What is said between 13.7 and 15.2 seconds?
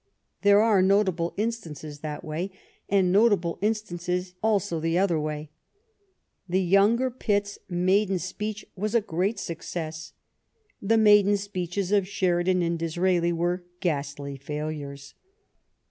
ghastly failures.